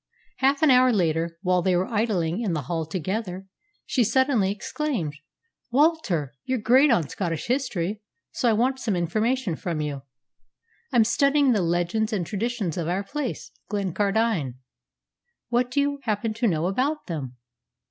[0.37, 3.45] Half an hour later, while they were idling in the hall together,
[3.85, 5.13] she suddenly exclaimed,
[5.69, 8.01] "Walter, you're great on Scottish history,
[8.31, 10.01] so I want some information from you.
[10.91, 14.55] I'm studying the legends and traditions of our place, Glencardine.
[15.49, 17.35] What do you happen to know about them?"